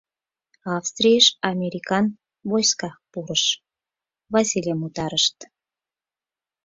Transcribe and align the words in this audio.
Австрийыш 0.77 1.27
американ 1.51 2.05
войска 2.51 2.89
пурыш, 3.11 3.43
Васлийым 4.31 4.79
утарышт. 4.87 5.37